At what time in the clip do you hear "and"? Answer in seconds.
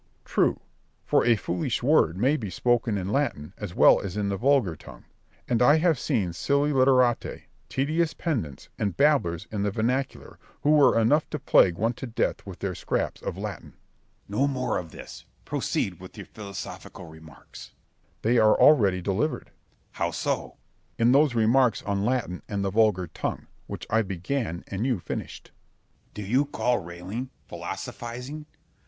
5.47-5.61, 8.79-8.97, 22.49-22.65, 24.67-24.83